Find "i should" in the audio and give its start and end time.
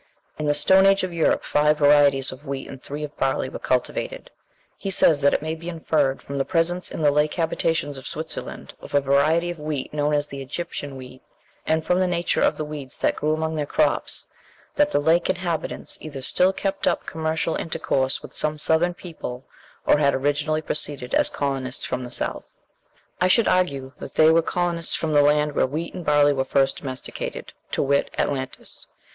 23.21-23.47